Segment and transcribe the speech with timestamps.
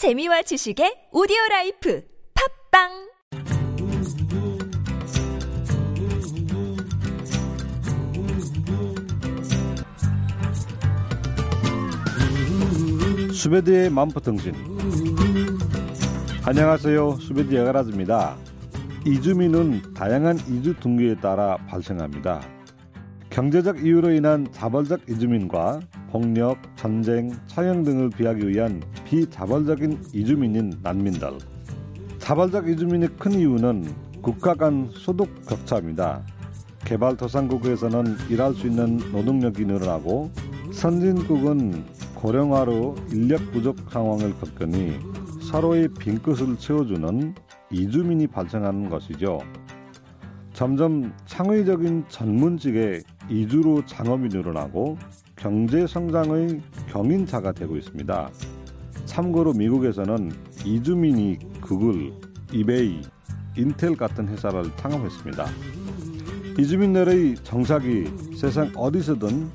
[0.00, 2.02] 재미와 지식의 오디오 라이프
[2.70, 2.88] 팟빵!
[13.34, 14.54] 수베드의 만포통신.
[16.46, 17.16] 안녕하세요.
[17.16, 18.38] 수베드 여가라즈입니다.
[19.04, 22.40] 이주민은 다양한 이주 동기에 따라 발생합니다.
[23.28, 25.80] 경제적 이유로 인한 자발적 이주민과
[26.10, 31.38] 폭력, 전쟁, 차형 등을 피하기 위한 비자발적인 이주민인 난민들
[32.18, 36.22] 자발적 이주민의 큰 이유는 국가 간 소득 격차입니다
[36.84, 40.30] 개발도상국에서는 일할 수 있는 노동력이 늘어나고
[40.72, 41.84] 선진국은
[42.14, 44.98] 고령화로 인력 부족 상황을 겪으니
[45.50, 47.34] 서로의 빈끝을 채워주는
[47.70, 49.38] 이주민이 발생하는 것이죠.
[50.52, 54.98] 점점 창의적인 전문직의 이주로 창업이 늘어나고
[55.40, 58.30] 경제 성장의 경인차가 되고 있습니다.
[59.06, 60.30] 참고로 미국에서는
[60.66, 62.12] 이주민이 구글,
[62.52, 63.00] 이베이,
[63.56, 65.46] 인텔 같은 회사를 창업했습니다.
[66.58, 69.50] 이주민들의 정착이 세상 어디서든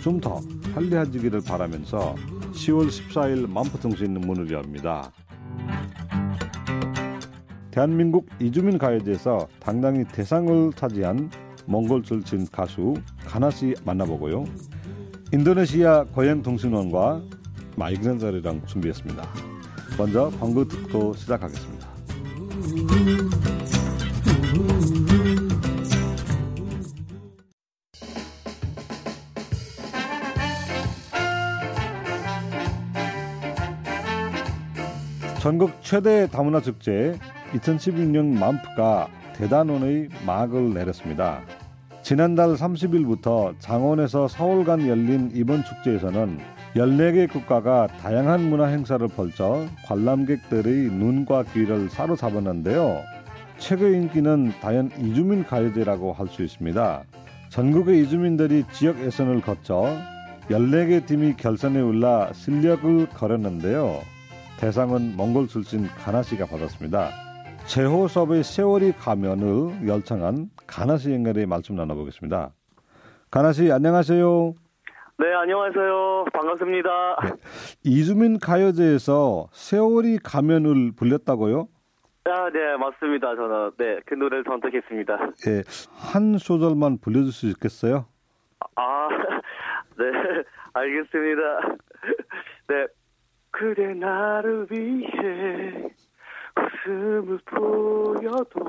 [0.00, 0.40] 좀 더
[0.74, 2.14] 편리해지기를 바라면서
[2.52, 5.10] 10월 14일 만포통신 문을 엽니다.
[7.70, 11.30] 대한민국 이주민 가요제에서 당당히 대상을 차지한
[11.66, 12.94] 몽골 출신 가수
[13.26, 14.44] 가나 씨 만나보고요.
[15.32, 17.22] 인도네시아 고향통신원과
[17.76, 19.22] 마이그랜저리랑 준비했습니다.
[19.96, 21.88] 먼저 광고 듣고 시작하겠습니다.
[35.40, 37.16] 전국 최대 다문화 축제
[37.52, 41.42] 2016년 만프가 대단원의 막을 내렸습니다.
[42.10, 46.40] 지난달 30일부터 장원에서 서울간 열린 이번 축제에서는
[46.74, 53.00] 14개 국가가 다양한 문화 행사를 펼쳐 관람객들의 눈과 귀를 사로잡았는데요.
[53.58, 57.04] 최고 인기는 다연 이주민 가요제라고 할 수 있습니다.
[57.48, 59.96] 전국의 이주민들이 지역 예선을 거쳐
[60.48, 64.00] 14개 팀이 결선에 올라 실력을 거렸는데요.
[64.58, 67.29] 대상은 몽골 출신 가나 씨가 받았습니다.
[67.70, 72.50] 제호섭의 세월이 가면을 열창한 가나 씨 연결에 말씀 나눠보겠습니다.
[73.30, 74.54] 가나 씨 안녕하세요.
[75.18, 76.24] 네, 안녕하세요.
[76.32, 76.88] 반갑습니다.
[77.22, 77.30] 네.
[77.84, 81.68] 이주민 가요제에서 세월이 가면을 불렸다고요?
[82.24, 83.36] 아, 네, 맞습니다.
[83.36, 85.14] 저는 네, 그 노래를 선택했습니다.
[85.46, 85.62] 예,
[85.94, 88.06] 한 소절만 불려줄 수 있겠어요?
[88.74, 89.08] 아,
[89.96, 90.04] 네,
[90.72, 91.42] 알겠습니다.
[92.66, 92.86] 네,
[93.52, 95.88] 그대 나를 위해
[96.86, 98.60] 웃음을 보여도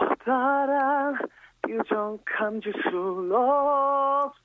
[0.00, 1.16] 허다란
[1.62, 4.36] 표정 감출 순 없어.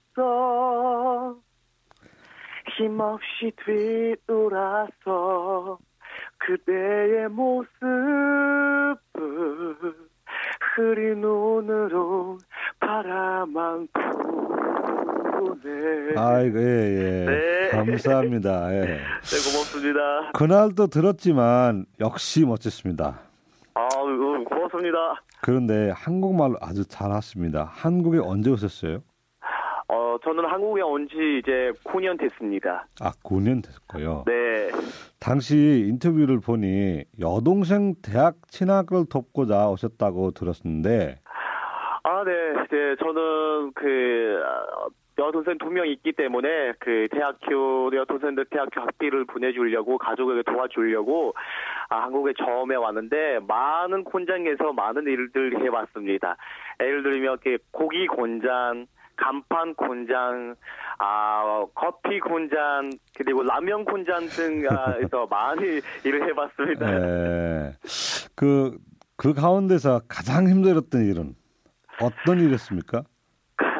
[2.77, 5.79] 힘없이 뒤돌아서
[6.37, 8.97] 그대의 모습을
[10.75, 12.37] 흐린 눈으로
[12.79, 14.52] 바라만 보
[15.63, 16.19] 네.
[16.19, 17.25] 아이고, 예, 예.
[17.25, 17.69] 네.
[17.69, 18.73] 감사합니다.
[18.75, 18.79] 예.
[18.81, 18.97] 네,
[19.51, 19.99] 고맙습니다.
[20.33, 23.19] 그날도 들었지만 역시 멋졌습니다.
[23.75, 24.97] 아, 어, 고맙습니다.
[25.41, 27.69] 그런데 한국말 아주 잘하십니다.
[27.73, 28.99] 한국에 언제 오셨어요?
[29.89, 32.85] 어, 저는 한국에 온 지 이제 9년 됐습니다.
[33.01, 34.23] 아, 9년 됐고요.
[34.25, 34.69] 네.
[35.19, 41.19] 당시 인터뷰를 보니 여동생 대학 진학을 돕고자 오셨다고 들었는데
[42.03, 42.31] 아, 네.
[42.71, 44.87] 네, 저는 그 어,
[45.19, 51.33] 여동생 두 명 있기 때문에 그 대학교 여동생들 대학교 학비를 보내주려고 가족에게 도와주려고
[51.89, 56.35] 아, 한국에 처음에 왔는데 많은 곤장에서 많은 일들 해왔습니다.
[56.81, 60.55] 예를 들면 이렇게 고기 곤장, 간판 곤장,
[60.97, 66.93] 아 커피 곤장 그리고 라면 곤장 등에서 많이 일을 해봤습니다.
[66.93, 67.73] 예.
[68.35, 68.77] 그,
[69.15, 71.35] 그 가운데서 가장 힘들었던 일은
[72.01, 73.03] 어떤 일이었습니까?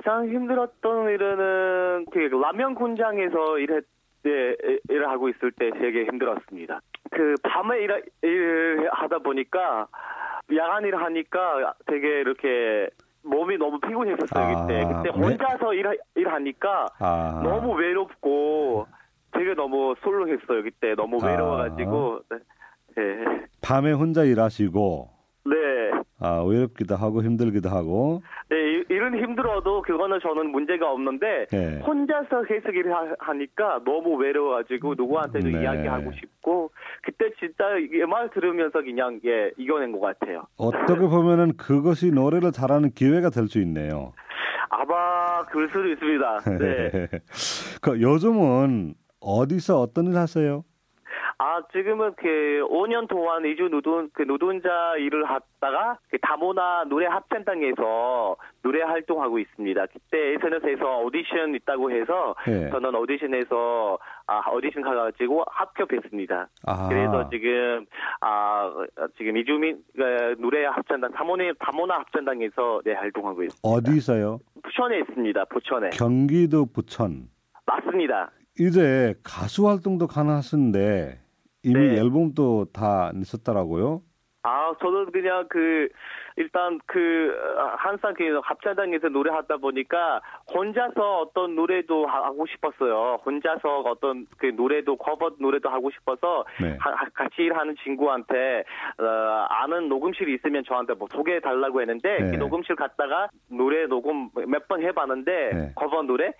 [0.03, 3.85] 가장 힘들었던 일은 그 라면 공장에서 일했
[4.23, 4.55] 네,
[4.89, 6.79] 일을 하고 있을 때 되게 힘들었습니다.
[7.11, 9.87] 그 밤에 일, 일 하다 보니까
[10.55, 12.89] 야간 일 하니까 되게 이렇게
[13.23, 14.85] 몸이 너무 피곤했었어요 아, 그때.
[14.85, 15.23] 그때 네.
[15.23, 18.85] 혼자서 일 일하니까 아, 너무 외롭고
[19.31, 21.27] 되게 너무 솔로했어요 그때 너무 아.
[21.27, 22.37] 외로워가지고 네.
[22.95, 23.25] 네.
[23.61, 25.09] 밤에 혼자 일하시고
[25.45, 25.53] 네.
[26.23, 31.79] 아, 외롭기도 하고 힘들기도 하고 네, 일- 일은 힘들어도 그거는 저는 문제가 없는데 예.
[31.85, 32.45] 혼자서
[32.93, 35.61] 하- 하니까 너무 외로워가지고 누구한테도 네.
[35.61, 36.71] 이야기하고 싶고
[37.03, 40.43] 그때 진짜 이말 들으면서 그냥 예 이겨낸 것 같아요.
[40.55, 44.13] 어떻게 보면은 그것이 노래를 잘하는 기회가 될 수 있네요.
[44.69, 46.39] 아마 그럴 수도 있습니다.
[46.57, 47.07] 네.
[47.81, 50.63] 그 요즘은 어디서 어떤 일 하세요?
[51.37, 58.35] 아, 지금은 그 5년 동안 이주 노동, 그 노동자 일을 하다가 그 다모나 노래 합창단에서
[58.61, 59.85] 노래 활동하고 있습니다.
[59.87, 62.69] 그때 SNS에서 오디션 있다고 해서 예.
[62.69, 63.97] 저는 오디션에서
[64.27, 66.47] 아, 오디션 가가지고 합격했습니다.
[66.65, 66.87] 아.
[66.89, 67.85] 그래서 지금
[68.21, 68.71] 아
[69.17, 73.67] 지금 이주민 어, 노래 합창단 다모나 다모나 합창단에서 네 활동하고 있습니다.
[73.67, 74.39] 어디서요?
[74.63, 75.45] 부천에 있습니다.
[75.45, 77.27] 부천에 경기도 부천.
[77.65, 78.31] 맞습니다.
[78.59, 81.22] 이제 가수 활동도 가능하신데
[81.63, 81.95] 이미 네.
[82.01, 84.01] 앨범도 다 냈었더라고요.
[84.45, 85.87] 아, 저는 그냥 그,
[86.35, 90.19] 일단 그, 아, 항상 그 합창단에서 노래하다 보니까
[90.53, 93.19] 혼자서 어떤 노래도 하- 하고 싶었어요.
[93.25, 96.75] 혼자서 어떤 그 노래도, 커버 노래도 하고 싶어서 네.
[96.77, 98.65] 하- 하- 같이 일하는 친구한테,
[98.99, 99.05] 어,
[99.47, 102.31] 아는 녹음실이 있으면 저한테 뭐 소개해 달라고 했는데 네.
[102.31, 105.71] 그 녹음실 갔다가 노래 녹음 몇 번 해봤는데 네.
[105.75, 106.33] 커버 노래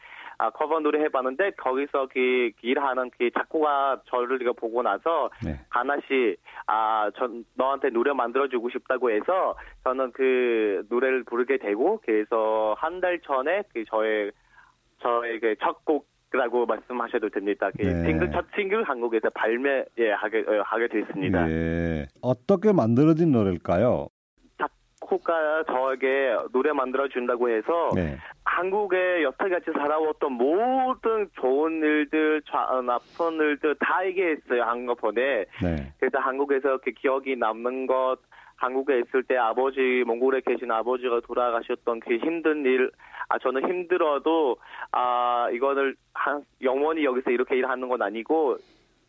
[0.43, 5.57] 아, 커버 노래 해봤는데 거기서 그 일하는 그 작곡가 저를 이거 보고 나서 네.
[5.69, 6.35] 가나 씨,
[6.67, 9.55] 아, 전 너한테 노래 만들어주고 싶다고 해서
[9.85, 14.31] 저는 그 노래를 부르게 되고 그래서 한 달 전에 그 저의
[15.01, 17.69] 저의 그첫 곡이라고 말씀하셔도 됩니다.
[17.75, 18.05] 그 네.
[18.05, 21.49] 싱글 첫 싱글 한국에서 발매 예 하게 어, 하게 됐습니다.
[21.49, 22.05] 예.
[22.21, 24.07] 어떻게 만들어진 노래일까요?
[25.13, 28.17] 작곡가 저에게 노래 만들어 준다고 해서 네.
[28.45, 35.45] 한국에 여태까지 살아왔던 모든 좋은 일들, 좌- 어, 나쁜 일들 다 얘기했어요 한꺼번에.
[35.61, 35.93] 네.
[35.99, 38.17] 그래서 한국에서 그 기억이 남는 것,
[38.57, 42.91] 한국에 있을 때 아버지, 몽골에 계신 아버지가 돌아가셨던 그 힘든 일,
[43.29, 44.57] 아, 저는 힘들어도,
[44.91, 48.57] 아, 이거를 한, 영원히 여기서 이렇게 일하는 건 아니고,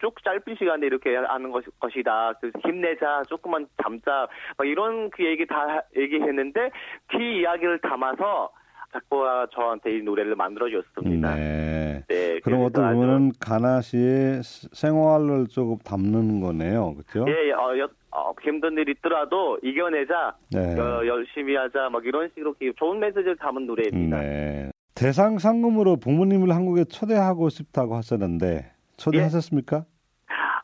[0.04, 2.34] 쭉 짧은 시간에 이렇게 하는 것, 것이다.
[2.38, 4.28] 그래서 힘내자, 조금만 잠자,
[4.58, 6.70] 막 이런 그 얘기 다 얘기했는데,
[7.06, 8.50] 그 이야기를 담아서
[8.92, 11.34] 작곡가 저한테 이 노래를 만들어줬습니다.
[11.36, 12.02] 네.
[12.06, 16.94] 네, 그럼 어떻게 보면은 가나 씨의 스- 생활을 조금 담는 거네요.
[16.94, 17.24] 그렇죠?
[17.30, 20.78] 예, 예, 어, 여- 어, 힘든 일 있더라도 이겨내자, 네.
[20.78, 24.20] 어, 열심히 하자, 막 이런 식으로 이렇게 좋은 메시지를 담은 노래입니다.
[24.20, 24.70] 네.
[24.94, 29.78] 대상 상금으로 부모님을 한국에 초대하고 싶다고 하셨는데 초대하셨습니까?
[29.78, 29.84] 아,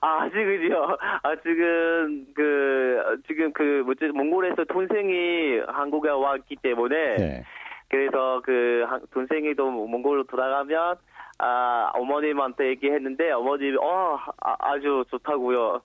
[0.00, 0.96] 아직은요.
[1.22, 7.44] 아직은 그 지금 그 뭐지 몽골에서 동생이 한국에 왔기 때문에 네.
[7.88, 10.96] 그래서 그 한- 동생이도 몽골로 돌아가면
[11.38, 15.80] 아 어머님한테 얘기했는데 어머님이 어 아, 주 좋다고요.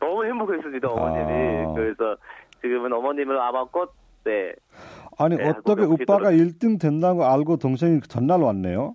[0.00, 1.66] 너무 행복했습니다 어머님이.
[1.66, 1.72] 아.
[1.74, 2.16] 그래서
[2.62, 4.52] 지금은 어머님을 아마 꽃네
[5.18, 8.94] 아니 네, 어떻게 오빠가 1등 된다고 알고 동생이 전날 왔네요?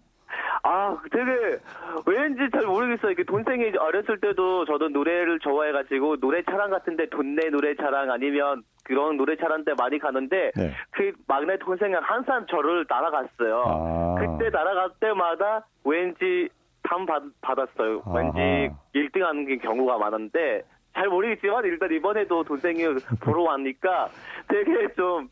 [0.67, 1.59] 아, 되게
[2.07, 3.13] 왠지 잘 모르겠어요.
[3.15, 9.73] 그 동생이 어렸을 때도 저도 노래를 좋아해가지고 노래차랑 같은데 돈내 노래차랑 아니면 그런 노래차랑 때
[9.77, 10.71] 많이 가는데 네.
[10.89, 13.63] 그 막내 동생은 항상 저를 따라갔어요.
[13.63, 14.15] 아.
[14.19, 16.49] 그때 날아갈 때마다 왠지
[16.81, 18.01] 탐 받, 받았어요.
[18.07, 18.17] 아하.
[18.17, 20.63] 왠지 1등하는 게 경우가 많은데
[20.95, 22.85] 잘 모르겠지만 일단 이번에도 동생이
[23.21, 24.09] 보러 왔니까
[24.47, 25.29] 되게 좀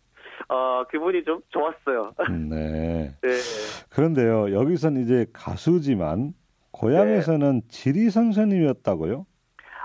[0.49, 2.13] 어, 기분이 좀 좋았어요.
[2.49, 3.15] 네.
[3.21, 3.29] 네.
[3.89, 6.33] 그런데요 여기선 이제 가수지만
[6.71, 7.67] 고향에서는 네.
[7.69, 9.25] 지리 선생님이었다고요?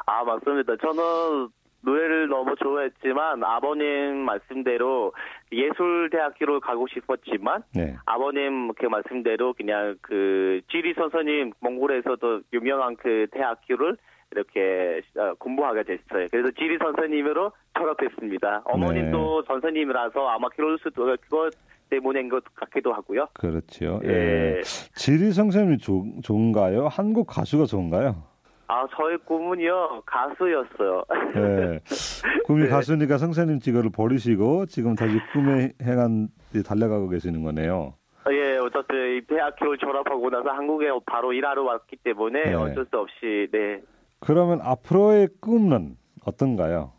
[0.06, 0.74] 아, 맞습니다.
[0.76, 1.48] 저는
[1.82, 5.12] 노래를 너무 좋아했지만 아버님 말씀대로
[5.52, 7.96] 예술대학교로 가고 싶었지만 네.
[8.04, 13.96] 아버님 그 말씀대로 그냥 그 지리 선생님 몽골에서도 유명한 그 대학교를
[14.32, 16.28] 이렇게 어, 공부하게 됐어요.
[16.30, 18.62] 그래서 지리 선생님으로 졸업했습니다.
[18.64, 21.52] 어머님도 선생님이라서 아마 그럴 수도 그것
[21.90, 23.28] 때문인 것 같기도 하고요.
[23.34, 24.00] 그렇죠.
[24.04, 24.08] 예.
[24.08, 24.62] 예.
[24.94, 26.88] 지리 선생님이 좋, 좋은가요?
[26.88, 28.22] 한국 가수가 좋은가요?
[28.70, 31.02] 아, 저의 꿈은요 가수였어요.
[31.36, 31.80] 예.
[32.44, 32.68] 꿈이 네.
[32.68, 36.28] 가수니까 선생님 직업을 버리시고 지금 다시 꿈의 행한
[36.66, 37.94] 달려가고 계시는 거네요.
[38.30, 42.54] 예, 어차피 이 대학교를 졸업하고 나서 한국에 바로 일하러 왔기 때문에 네.
[42.54, 43.80] 어쩔 수 없이 네.
[44.20, 46.92] 그러면 앞으로의 꿈은 어떤가요?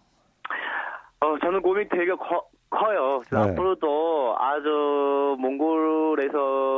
[1.22, 3.22] 어, 저는 고민이 되게 커, 커요.
[3.32, 3.38] 네.
[3.38, 6.76] 앞으로도 아주 몽골에서나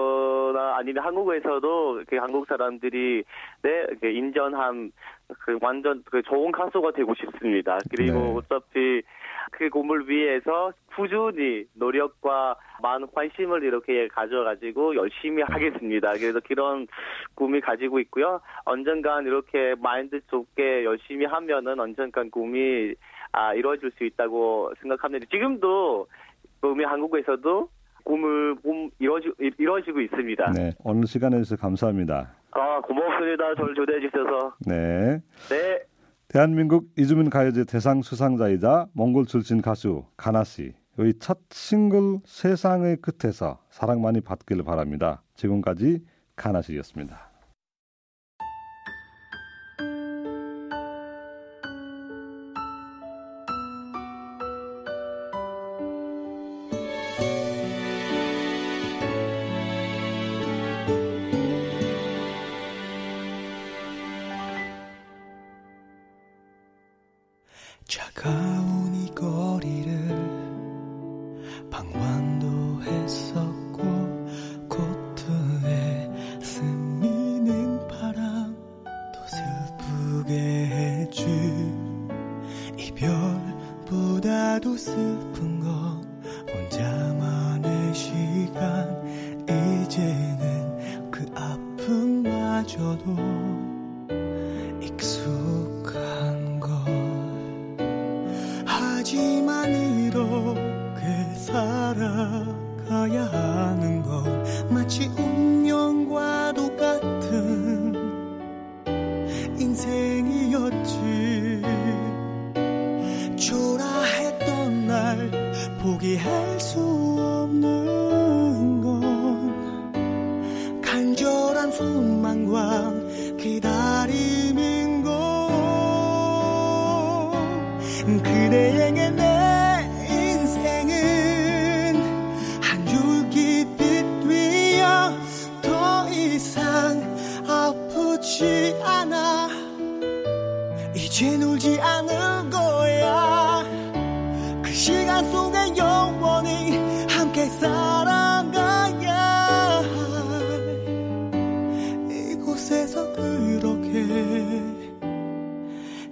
[0.78, 3.24] 아니면 한국에서도 그 한국 사람들이
[3.62, 4.92] 네, 그 인정한
[5.40, 7.78] 그 완전 그 좋은 가수가 되고 싶습니다.
[7.90, 8.34] 그리고 네.
[8.38, 9.02] 어차피
[9.52, 16.14] 그 꿈을 위해서 꾸준히 노력과 많은 관심을 이렇게 가져가지고 열심히 하겠습니다.
[16.14, 16.88] 그래서 그런
[17.36, 18.42] 꿈이 가지고 있고요.
[18.66, 22.94] 언젠간 이렇게 마인드 좋게 열심히 하면은 언젠간 꿈이
[23.32, 25.26] 아, 이루어질 수 있다고 생각합니다.
[25.32, 26.08] 지금도
[26.60, 27.70] 꿈이 한국에서도
[28.04, 30.52] 꿈을 꿈 이루어지, 이루어지고 있습니다.
[30.52, 30.72] 네.
[30.84, 32.34] 오늘 시간에 주셔서 감사합니다.
[32.52, 33.56] 아, 고맙습니다.
[33.56, 34.56] 저를 초대해 주셔서.
[34.66, 35.22] 네.
[35.50, 35.80] 네.
[36.32, 40.74] 대한민국 이주민 가요제 대상 수상자이자 몽골 출신 가수 가나 씨.
[40.98, 45.24] 의 첫 싱글 세상의 끝에서 사랑 많이 받기를 바랍니다.
[45.36, 46.00] 지금까지
[46.38, 47.31] 가나 씨였습니다.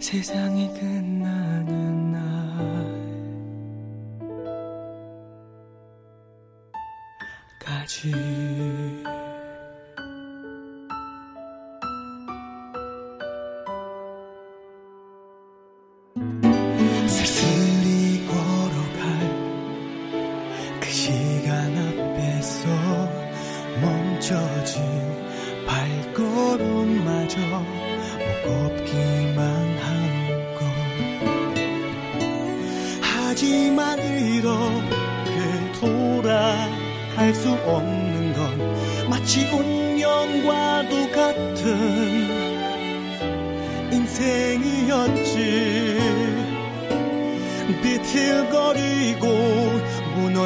[0.09, 2.28] 세상이 끝나는 날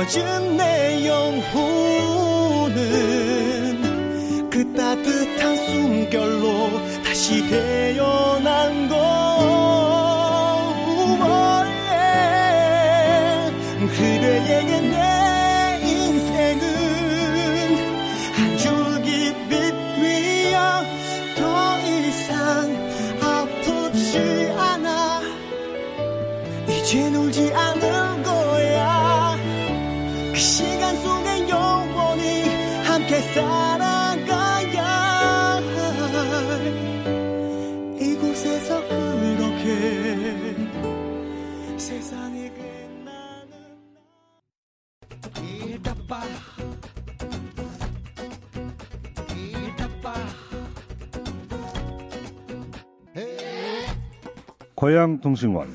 [0.04, 1.40] 무너진 내 영혼은
[4.50, 6.72] 그 따뜻한 숨결로
[7.06, 9.13] 다시 태어난 거
[54.84, 55.70] 고향 통신원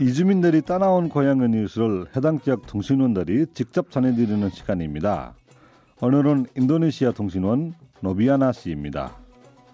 [0.00, 5.34] 이주민들이 따라온 고향의 뉴스를 해당 지역 통신원들이 직접 전해드리는 시간입니다.
[6.00, 9.14] 오늘은 인도네시아 통신원 노비아나 씨입니다.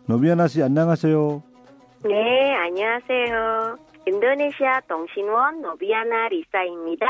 [0.09, 1.41] 노비아나 씨 안녕하세요.
[2.03, 3.79] 네, 안녕하세요.
[4.09, 7.07] 인도네시아 통신원 노비아나 리사입니다.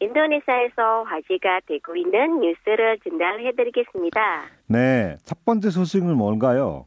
[0.00, 4.20] 인도네시아에서 화제가 되고 있는 뉴스를 전달해드리겠습니다.
[4.68, 6.86] 네, 첫 번째 소식은 뭔가요?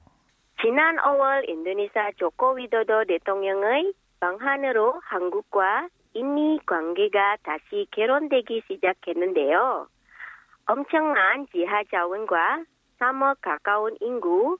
[0.62, 9.88] 지난 5월 인도네시아 조코 위도도 대통령의 방한으로 한국과 인미 관계가 다시 개론되기 시작했는데요.
[10.68, 12.64] 엄청난 지하 자원과
[13.00, 14.60] 3억 가까운 인구,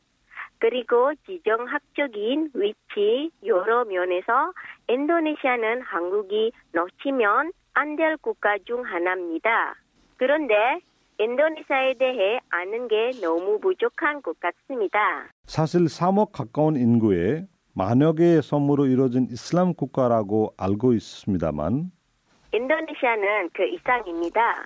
[0.58, 4.54] 그리고 지정학적인 위치 여러 면에서
[4.88, 9.76] 인도네시아는 한국이 놓치면 안 될 국가 중 하나입니다.
[10.18, 10.80] 그런데
[11.22, 15.30] 인도네시아에 대해 아는 게 너무 부족한 것 같습니다.
[15.46, 21.92] 사실 3억 가까운 인구에 만여 개의 섬으로 이루어진 이슬람 국가라고 알고 있습니다만
[22.54, 24.66] 인도네시아는 그 이상입니다.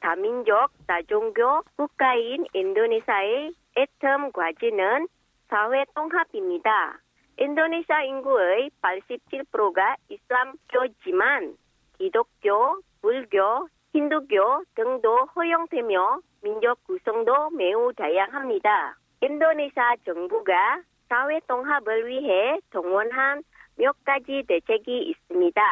[0.00, 5.08] 다민족, 다종교 국가인 인도네시아의 애텀 과제는
[5.48, 7.00] 사회 통합입니다.
[7.38, 11.56] 인도네시아 인구의 87%가 이슬람교지만
[11.98, 18.94] 기독교, 불교, 힌두교 등도 허용되며 민족 구성도 매우 다양합니다.
[19.22, 23.42] 인도네시아 정부가 사회 통합을 위해 동원한
[23.76, 25.62] 몇 가지 대책이 있습니다.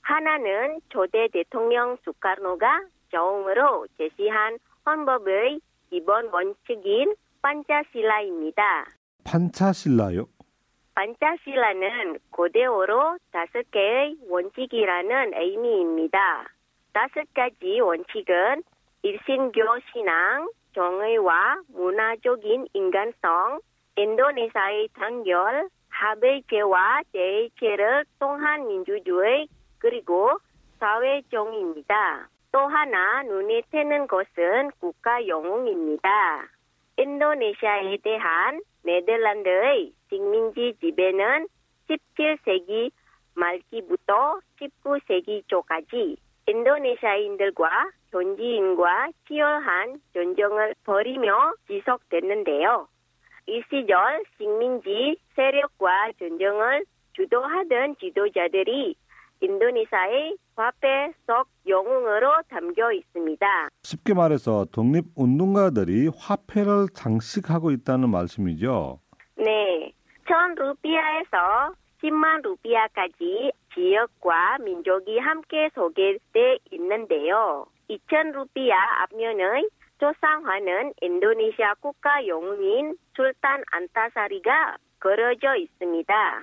[0.00, 8.86] 하나는 초대 대통령 수카르노가 처음으로 제시한 헌법의 기본 원칙인 판차실라입니다.
[9.22, 10.26] 판차실라요?
[10.96, 16.48] 반짜실라는 고대어로 다섯 개의 원칙이라는 의미입니다.
[16.92, 18.62] 다섯 가지 원칙은
[19.02, 23.60] 일신교 신앙, 정의와 문화적인 인간성,
[23.96, 30.38] 인도네시아의 단결, 합의체와 대의체를 통한 민주주의, 그리고
[30.78, 32.28] 사회정의입니다.
[32.52, 36.46] 또 하나 눈에 띄는 것은 국가 영웅입니다.
[36.98, 41.48] 인도네시아에 대한 네덜란드의 식민지 지배는
[41.88, 42.90] 17세기
[43.34, 52.88] 말기부터 19세기 초까지 인도네시아인들과 현지인과 치열한 전쟁을 벌이며 지속됐는데요.
[53.46, 56.84] 이 시절 식민지 세력과 전쟁을
[57.14, 58.94] 주도하던 지도자들이
[59.40, 63.46] 인도네시아의 화폐 속 영웅으로 담겨 있습니다.
[63.82, 69.00] 쉽게 말해서 독립운동가들이 화폐를 장식하고 있다는 말씀이죠.
[69.36, 69.92] 네.
[70.28, 77.66] 천 루피아에서 10만 루피아까지 지역과 민족이 함께 소개돼 있는데요.
[77.88, 79.68] 2천 루피아 앞면의
[79.98, 86.42] 조상화는 인도네시아 국가 영웅인 술탄 안타사리가 그려져 있습니다.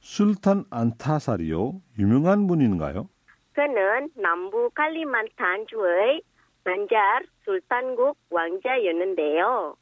[0.00, 1.80] 술탄 안타사리요?
[1.98, 3.08] 유명한 분인가요?
[3.54, 6.20] 그는 남부 칼리만탄주의
[6.64, 9.76] 반잘 술탄국 왕자였는데요.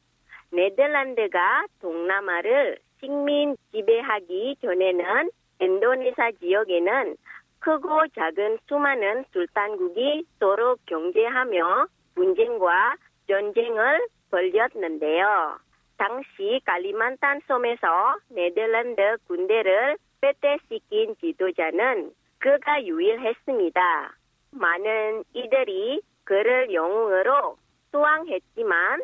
[0.51, 5.29] 네덜란드가 동남아를 식민 지배하기 전에는
[5.61, 7.15] 인도네시아 지역에는
[7.59, 12.95] 크고 작은 수많은 술탄국이 서로 경제하며 분쟁과
[13.27, 15.57] 전쟁을 벌였는데요.
[15.97, 24.13] 당시 칼리만탄 섬에서 네덜란드 군대를 패퇴시킨 지도자는 그가 유일했습니다.
[24.51, 27.57] 많은 이들이 그를 영웅으로
[27.91, 29.01] 수왕했지만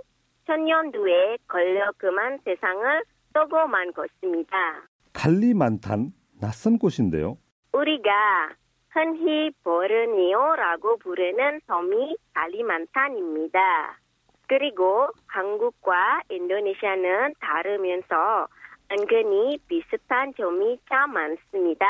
[0.48, 4.84] 천년 뒤에 걸려 그만 세상을 떠고만 것입니다.
[5.14, 7.38] 갈리만탄 낯선 곳인데요.
[7.74, 8.50] 우리가
[8.90, 14.00] 흔히 보르니오라고 부르는 섬이 갈리만탄입니다.
[14.48, 18.48] 그리고 한국과 인도네시아는 다르면서
[18.92, 21.86] 은근히 비슷한 점이 참 많습니다.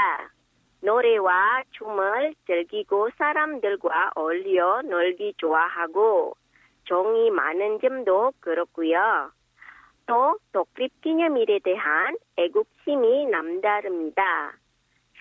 [0.82, 6.36] 노래와 춤을 즐기고 사람들과 어울려 놀기 좋아하고
[6.88, 9.32] 정이 많은 점도 그렇고요.
[10.06, 14.54] 또 독립기념일에 대한 애국심이 남다릅니다.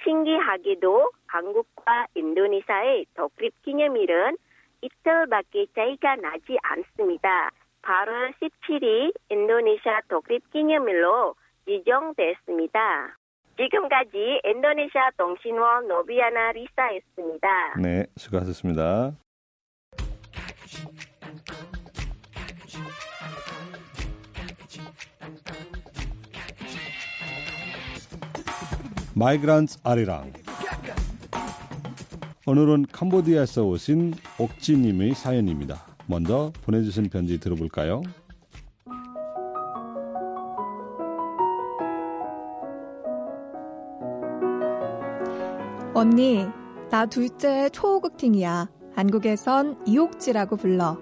[0.04, 4.36] 신기하게도 한국과 인도네시아의 독립기념일은
[4.82, 7.50] 이틀밖에 차이가 나지 않습니다.
[7.82, 11.34] 8월 17일 인도네시아 독립기념일로
[11.66, 13.16] 지정됐습니다.
[13.56, 17.74] 지금까지 인도네시아 동신원 노비아나 리사였습니다.
[17.80, 19.12] 네, 수고하셨습니다.
[29.20, 30.32] 마이그란츠 아리랑
[32.46, 35.84] 오늘은 캄보디아에서 오신 옥지님의 사연입니다.
[36.06, 38.00] 먼저 보내주신 편지 들어볼까요?
[45.92, 46.46] 언니,
[46.90, 48.70] 나 둘째 초호극팅이야.
[48.94, 50.96] 한국에선 이옥지라고 불러.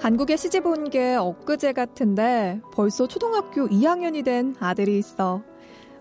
[0.00, 5.42] 한국에 시집 온 게 엊그제 같은데 벌써 초등학교 2학년이 된 아들이 있어.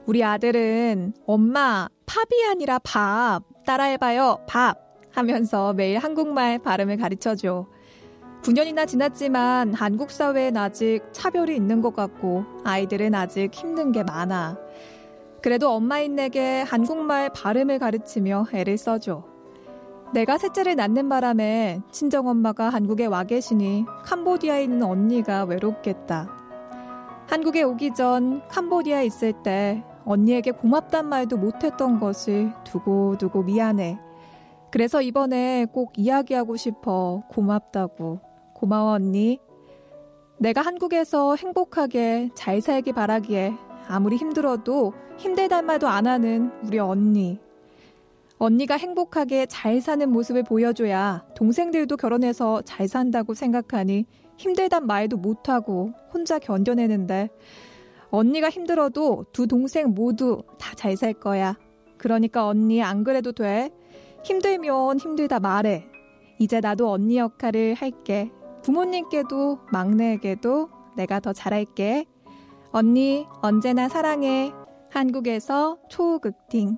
[0.06, 3.42] 우리 아들은 엄마, 팝이 아니라 밥.
[3.66, 4.78] 따라해봐요, 밥.
[5.12, 7.66] 하면서 매일 한국말 발음을 가르쳐줘.
[8.42, 14.58] 9년이나 지났지만 한국 사회엔 아직 차별이 있는 것 같고 아이들은 아직 힘든 게 많아.
[15.42, 19.24] 그래도 엄마인 내게 한국말 발음을 가르치며 애를 써줘.
[20.14, 26.30] 내가 셋째를 낳는 바람에 친정엄마가 한국에 와 계시니 캄보디아에 있는 언니가 외롭겠다.
[27.30, 34.00] 한국에 오기 전 캄보디아에 있을 때 언니에게 고맙단 말도 못했던 것을 두고두고 미안해.
[34.72, 38.20] 그래서 이번에 꼭 이야기하고 싶어 고맙다고.
[38.54, 39.40] 고마워 언니.
[40.40, 43.54] 내가 한국에서 행복하게 잘 살기 바라기에
[43.88, 47.40] 아무리 힘들어도 힘들단 말도 안 하는 우리 언니.
[48.40, 54.06] 언니가 행복하게 잘 사는 모습을 보여줘야 동생들도 결혼해서 잘 산다고 생각하니
[54.38, 57.30] 힘들단 말도 못하고 혼자 견뎌내는데
[58.14, 61.58] 언니가 힘들어도 두 동생 모두 다 잘 살 거야.
[61.98, 63.72] 그러니까 언니 안 그래도 돼.
[64.24, 65.88] 힘들면 힘들다 말해.
[66.38, 68.32] 이제 나도 언니 역할을 할게.
[68.62, 72.06] 부모님께도 막내에게도 내가 더 잘할게.
[72.72, 74.52] 언니 언제나 사랑해.
[74.92, 76.78] 한국에서 초극팅.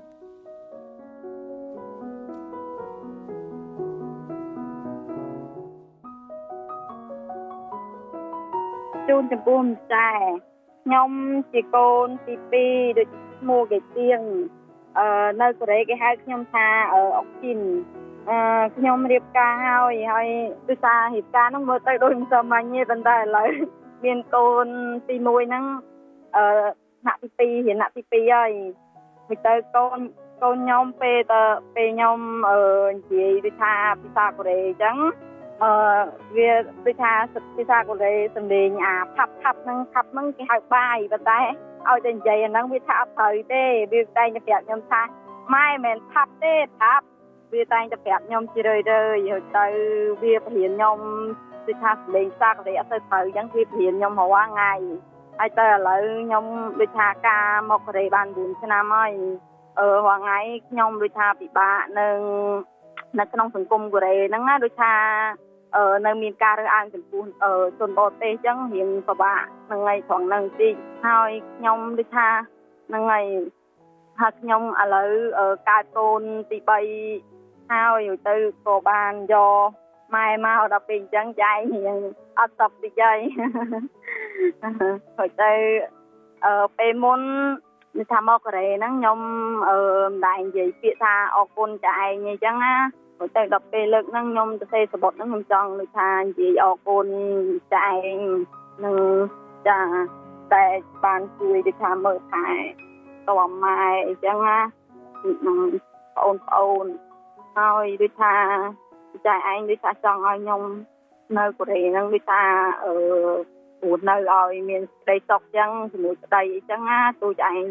[9.90, 10.55] dài
[10.86, 11.12] ខ្ញុំ
[11.54, 13.08] ជាកូនទី2ដូច
[13.40, 14.20] ឈ្មោះគេទៀង
[14.98, 17.60] អឺនៅកូរ៉េគេហៅខ្ញុំថាអឺអុកជីន
[18.30, 18.38] អឺ
[18.76, 20.28] ខ្ញុំរៀបការហើយហើយ
[20.68, 23.50] ដូចថារៀបការហ្នឹងមើលទៅដូចមិនសមញ្ញទេប៉ុន្តែឥឡូវ
[24.04, 24.68] មានកូន
[25.08, 25.64] ទី1ហ្នឹង
[26.36, 26.44] អឺ
[27.02, 28.52] ថ្នាក់ទី2រៀនថ្នាក់ទី2ហើយ
[29.30, 30.00] មិនទៅកូន
[30.42, 31.34] កូនខ្ញុំពេលត
[31.76, 32.20] ពេលខ្ញុំ
[32.50, 32.60] អឺ
[32.96, 34.96] និយាយដូចថាភាសាកូរ៉េអញ្ចឹង
[35.64, 35.72] អឺ
[36.36, 36.52] វា
[36.86, 37.14] ដូចថា
[37.56, 41.40] ភាសាកូរ៉េសំលេងអាផាប់ផាប់ហ្នឹងផាប់ហ្នឹងគេហៅបាយប៉ុន្តែ
[41.88, 43.64] ឲ្យតែនិយាយអាហ្នឹងវាថាអត់ត្រូវទេ
[43.94, 45.02] វាតែងតែប្រាប់ខ្ញុំថា
[45.54, 47.06] ម៉ែមិនមែនផាប់ទេផាប់
[47.54, 49.66] វាតែងតែប្រាប់ខ្ញុំជារឿយៗហើយទៅ
[50.24, 50.98] វាបរៀនខ្ញុំ
[51.68, 54.74] ដូចថាសំលេងភាសាកូរ៉េអត់ទៅត្រូវអញ្ចឹងវាបរៀនខ្ញុំរាល់ថ្ងៃ
[55.40, 56.46] ហើយទៅឥឡូវខ្ញុំ
[56.80, 59.14] ដូចថាការមកកូរ៉េបាន4ឆ្នាំហើយ
[59.80, 60.40] អឺរាល់ថ្ងៃ
[60.70, 62.18] ខ្ញុំដូចថាពិបាកនឹង
[63.20, 64.94] នៅក្នុងសង្គមកូរ៉េហ្នឹងណាដូចថា
[65.76, 70.74] អឺនៅមានការរើសអើងចំពោះអឺជនបរទេសអញ្ចឹងរៀងពិបាកហ្នឹងហើយត្រង់ហ្នឹងតិច
[71.06, 72.28] ហើយខ្ញុំដូចថា
[72.88, 73.26] ហ្នឹងហើយ
[74.20, 79.70] ហើយខ្ញុំឥឡូវអឺកើតកូនទី3ហើយទៅក៏បានយក
[80.16, 81.98] ម៉ែមកដល់ពេលអញ្ចឹងចែករៀង
[82.40, 83.20] អត់សពតិចហើយ
[85.18, 85.52] ហើយទៅ
[86.46, 87.22] អឺពេលមុន
[87.98, 89.20] នេះថាមកកូរ៉េហ្នឹងខ្ញុំ
[89.70, 89.78] អឺ
[90.12, 92.76] មិនដែរនិយាយពាក្យថាអរគុណចាឯងអញ្ចឹងណា
[93.18, 97.08] ព្រោះទៅដល់ពេលលើកហ្នឹងខ្ញុំទៅសេសបុតហ្នឹងខ្ញុំចង់ដូចថានិយាយអរគុណ
[97.74, 98.18] ចាឯង
[98.86, 98.98] នឹង
[99.68, 99.80] ចា
[100.54, 100.64] តែ
[101.04, 102.48] បានជួយដូចថាមើលថែ
[103.28, 104.60] តួម៉ែអញ្ចឹងណា
[105.46, 105.60] នឹង
[106.16, 106.86] បងប្អូន
[107.58, 108.34] ហើយដូចថា
[109.28, 110.62] ចាឯងដូចថាចង់ឲ្យខ្ញុំ
[111.38, 112.44] នៅកូរ៉េហ្នឹងដូចថា
[112.84, 112.94] អឺ
[113.80, 117.66] ព្រោះនៅឲ្យមានក្តីសុខចឹងជាមួយក្តីអីចឹងណាទូចឯង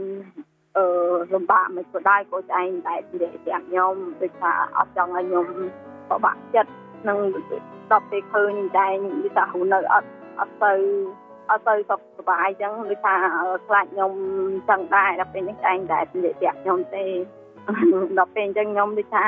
[0.77, 0.87] អឺ
[1.35, 5.47] លំបាកមិនក៏ដែរក៏ឯងតែនិយាយទាំងខ្ញុំដូចថាអត់ចង់ឲ្យខ្ញុំ
[6.09, 6.71] ពិបាកចិត្ត
[7.09, 7.19] នឹង
[7.91, 10.09] ដល់ពេលឃើញតែនិយាយថាហ៊ូនៅអត់
[10.39, 10.73] អត់ទៅ
[11.51, 13.15] អត់ទៅសុខសប្បាយចឹងដូចថា
[13.67, 14.13] ខ្លាចខ្ញុំ
[14.69, 17.05] ចឹងដែរដល់ពេលនេះឯងតែនិយាយទាំងខ្ញុំទេ
[18.19, 19.27] ដល់ពេលអញ្ចឹងខ្ញុំដូចថា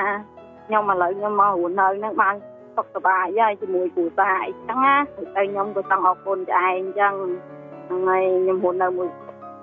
[0.66, 2.34] ខ្ញុំឥឡូវខ្ញុំមកហ៊ូនៅនឹងបាន
[2.76, 4.96] សុខសប្បាយហើយជាមួយគ្រូសាអីចឹងណា
[5.36, 7.14] ទៅខ្ញុំក៏ចង់អរគុណចាឯងអញ្ចឹង
[7.86, 9.08] ហ្នឹងហើយខ្ញុំហ៊ុននៅមួយ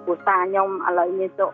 [0.03, 1.53] គ្រូសាខ្ញុំឥឡូវមានសុខ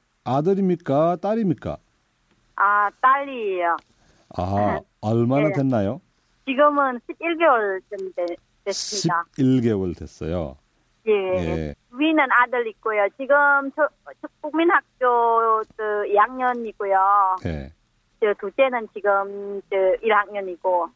[0.23, 1.17] 아들입니까?
[1.17, 1.77] 딸입니까?
[2.55, 3.77] 아 딸이에요.
[4.37, 5.53] 아, 얼마나 네.
[5.53, 6.01] 됐나요?
[6.45, 8.25] 지금은 11개월쯤 되,
[8.65, 9.25] 됐습니다.
[9.37, 10.57] 11개월 됐어요.
[11.07, 11.11] 예.
[11.11, 11.75] 예.
[11.91, 13.07] 위는 아들 있고요.
[13.17, 13.35] 지금
[13.75, 13.87] 저,
[14.21, 17.45] 저 국민학교 그 2학년이고요.
[17.45, 17.71] 예.
[18.19, 20.89] 저 둘째는 지금 저 1학년이고.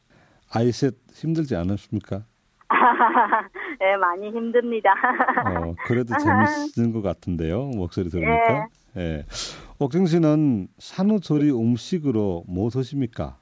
[0.54, 2.24] 아이 셋 힘들지 않으십니까?
[3.82, 4.92] 예, 많이 힘듭니다.
[5.46, 7.66] 어, 그래도 재밌는 것 같은데요.
[7.76, 8.54] 목소리 들으니까.
[8.58, 8.85] 예.
[9.80, 13.38] 옥정 씨는 산후조리 음식으로 뭐 드십니까?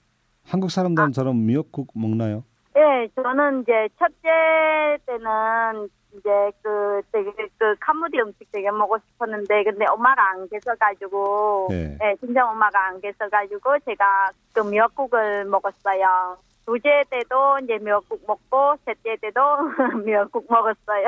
[0.45, 2.43] 한국 사람들처럼 미역국 먹나요?
[2.75, 6.29] 예, 저는 이제 첫째 때는 이제
[6.61, 11.97] 그 되게 그 캄보디 음식 되게 먹고 싶었는데 근데 엄마가 안 계셔가지고 네.
[12.03, 16.37] 예, 친정 엄마가 안 계셔가지고 제가 그 미역국을 먹었어요.
[16.65, 19.41] 둘째 때도 이제 미역국 먹고 셋째 때도
[20.05, 21.07] 미역국 먹었어요.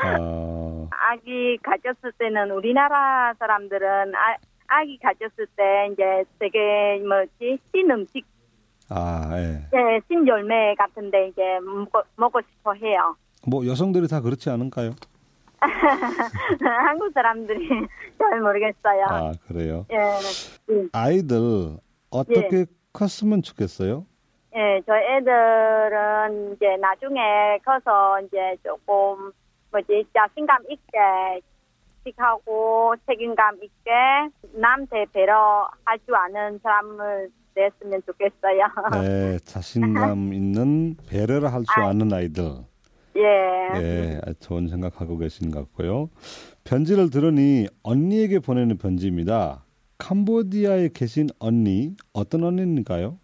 [0.00, 8.24] 아, 아기 가졌을 때는 우리나라 사람들은 아, 아기 가졌을 때 이제 되게 뭐지 신 음식
[8.88, 9.68] 아, 예.
[9.72, 13.16] 예, 신 열매 같은데 이제 먹고, 먹고 싶어 해요.
[13.46, 14.90] 뭐 여성들이 다 그렇지 않은가요?
[16.84, 17.68] 한국 사람들이
[18.18, 19.06] 잘 모르겠어요.
[19.08, 19.86] 아, 그래요.
[19.92, 19.96] 예,
[20.72, 21.78] 음, 아이들
[22.10, 24.04] 어떻게 컸으면 좋겠어요?
[24.54, 29.32] 예, 저희 애들은 이제 나중에 커서 이제 조금
[29.70, 31.40] 뭐지 자신감 있게
[32.04, 33.90] 씩하고 책임감 있게
[34.54, 38.66] 남한테 배려할 줄 아는 사람을 냈으면 좋겠어요.
[39.02, 41.88] 네, 자신감 있는 배려를 할줄 아.
[41.88, 42.44] 아는 아이들.
[43.16, 43.80] 예.
[43.80, 46.10] 예, 좋은 생각하고 계신 것 같고요.
[46.64, 49.64] 편지를 들으니 언니에게 보내는 편지입니다.
[49.98, 53.18] 캄보디아에 계신 언니, 어떤 언니인가요?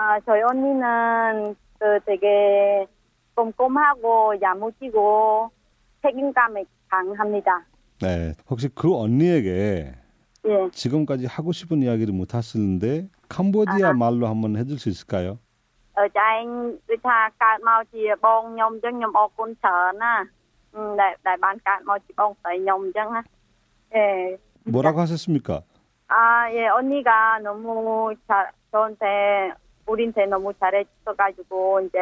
[0.00, 2.86] 아, 저희 언니는 그 되게
[3.34, 5.50] 꼼꼼하고 야무지고
[6.02, 7.64] 책임감이 강합니다.
[8.00, 8.32] 네.
[8.48, 9.92] 혹시 그 언니에게
[10.46, 10.70] 예.
[10.70, 13.92] 지금까지 하고 싶은 이야기를 못 하시는데 캄보디아 아하.
[13.92, 15.40] 말로 한번 해줄 수 있을까요?
[15.94, 19.00] ở cho anh thà cạn màu chỉ bông nhom chân
[23.94, 25.62] 예 뭐라고 하셨습니까?
[26.06, 29.54] 아예 언니가 너무 자, 저한테
[29.88, 31.98] 우린테 너무 잘해줘가지고, 이제,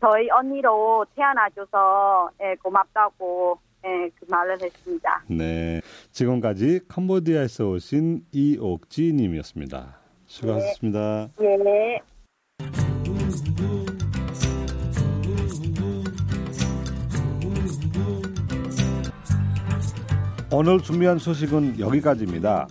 [0.00, 5.24] 저희 언니로 태어나줘서, 예, 고맙다고, 예, 그 말을 했습니다.
[5.28, 5.80] 네.
[6.10, 9.98] 지금까지 캄보디아에서 오신 이옥지 님이었습니다.
[10.26, 11.28] 수고하셨습니다.
[11.40, 12.00] 예.
[20.50, 22.66] 오늘 준비한 소식은 여기까지입니다.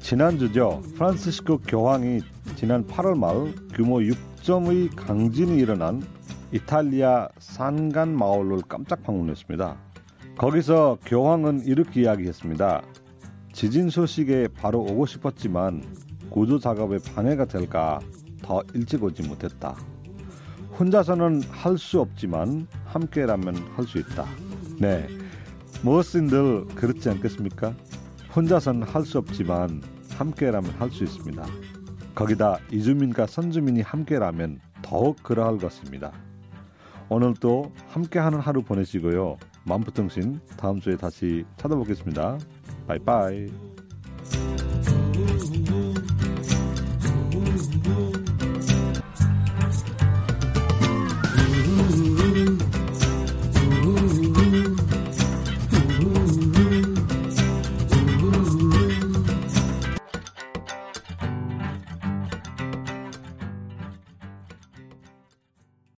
[0.00, 0.80] 지난주죠.
[0.96, 2.20] 프란시스코 교황이
[2.56, 6.02] 지난 8월 말 규모 6점의 강진이 일어난
[6.52, 9.76] 이탈리아 산간 마을을 깜짝 방문했습니다.
[10.36, 12.82] 거기서 교황은 이렇게 이야기했습니다.
[13.52, 15.82] 지진 소식에 바로 오고 싶었지만
[16.30, 18.00] 구조 작업에 방해가 될까
[18.42, 19.76] 더 일찍 오지 못했다.
[20.78, 24.26] 혼자서는 할 수 없지만 함께라면 할 수 있다.
[24.78, 25.06] 네.
[25.82, 27.74] 무엇인들 그렇지 않겠습니까?
[28.34, 31.44] 혼자서는 할 수 없지만 함께라면 할 수 있습니다.
[32.14, 36.12] 거기다 이주민과 선주민이 함께라면 더욱 그러할 것입니다.
[37.08, 39.36] 오늘도 함께하는 하루 보내시고요.
[39.64, 42.38] 만부통신 다음 주에 다시 찾아보겠습니다.
[42.86, 43.48] 바이바이.